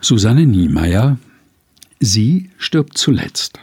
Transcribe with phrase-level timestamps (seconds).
[0.00, 1.18] Susanne Niemeyer
[1.98, 3.58] Sie stirbt zuletzt.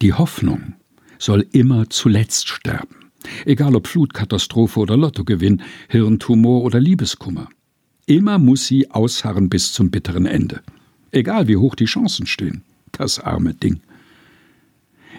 [0.00, 0.74] Die Hoffnung
[1.18, 3.10] soll immer zuletzt sterben,
[3.44, 7.48] egal ob Flutkatastrophe oder Lottogewinn, Hirntumor oder Liebeskummer.
[8.06, 10.62] Immer muss sie ausharren bis zum bitteren Ende,
[11.10, 12.62] egal wie hoch die Chancen stehen.
[12.92, 13.80] Das arme Ding.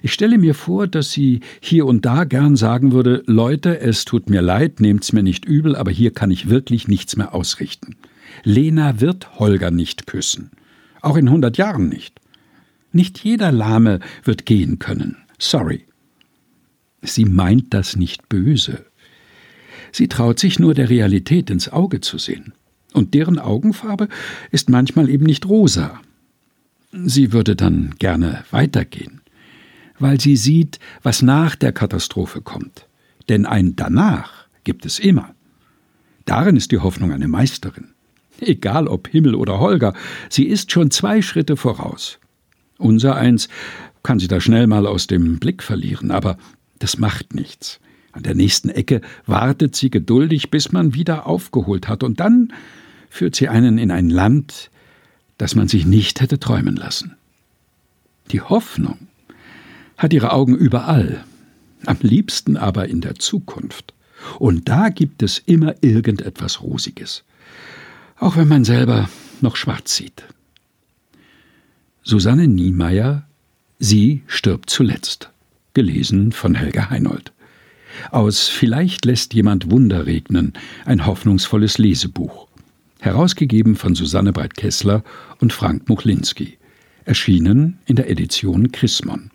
[0.02, 4.30] Ich stelle mir vor, dass sie hier und da gern sagen würde: Leute, es tut
[4.30, 7.98] mir leid, nehmt's mir nicht übel, aber hier kann ich wirklich nichts mehr ausrichten.
[8.44, 10.52] Lena wird Holger nicht küssen.
[11.02, 12.20] Auch in hundert Jahren nicht.
[12.92, 15.18] Nicht jeder Lahme wird gehen können.
[15.38, 15.86] Sorry.
[17.02, 18.86] Sie meint das nicht böse.
[19.92, 22.54] Sie traut sich nur der Realität ins Auge zu sehen.
[22.94, 24.08] Und deren Augenfarbe
[24.52, 26.02] ist manchmal eben nicht rosa.
[26.92, 29.22] Sie würde dann gerne weitergehen,
[30.00, 32.88] weil sie sieht, was nach der Katastrophe kommt.
[33.30, 35.36] Denn ein Danach gibt es immer.
[36.26, 37.94] Darin ist die Hoffnung eine Meisterin.
[38.42, 39.94] Egal ob Himmel oder Holger,
[40.30, 42.20] sie ist schon zwei Schritte voraus.
[42.78, 43.50] Unser eins
[44.04, 46.38] kann sie da schnell mal aus dem Blick verlieren, aber
[46.80, 47.80] das macht nichts.
[48.12, 52.54] An der nächsten Ecke wartet sie geduldig, bis man wieder aufgeholt hat, und dann
[53.10, 54.72] führt sie einen in ein Land,
[55.38, 57.16] das man sich nicht hätte träumen lassen.
[58.32, 59.08] Die Hoffnung
[59.98, 61.24] hat ihre Augen überall,
[61.86, 63.94] am liebsten aber in der Zukunft.
[64.38, 67.24] Und da gibt es immer irgendetwas Rosiges
[68.20, 69.10] auch wenn man selber
[69.42, 70.24] noch schwarz sieht.
[72.04, 73.24] Susanne Niemeyer
[73.80, 75.30] Sie stirbt zuletzt.
[75.74, 77.32] Gelesen von Helga Heinold.
[78.12, 80.54] Aus Vielleicht lässt jemand Wunder regnen,
[80.86, 82.48] ein hoffnungsvolles Lesebuch.
[83.00, 85.04] Herausgegeben von Susanne Breit-Kessler
[85.40, 86.58] und Frank Muchlinski.
[87.06, 89.32] Erschienen in der Edition Chrismon.